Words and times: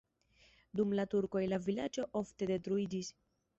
Dum 0.79 0.95
la 0.99 1.05
turkoj 1.11 1.45
la 1.53 1.61
vilaĝo 1.67 2.09
ofte 2.23 2.51
detruiĝis. 2.55 3.15